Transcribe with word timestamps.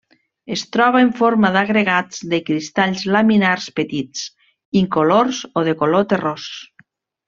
Es 0.53 0.61
troba 0.75 1.01
en 1.07 1.11
forma 1.19 1.51
d'agregats 1.57 2.23
de 2.33 2.41
cristalls 2.49 3.05
laminars 3.19 3.71
petits, 3.79 4.27
incolors 4.85 5.47
o 5.63 5.69
de 5.73 5.81
color 5.85 6.13
terrós. 6.17 6.53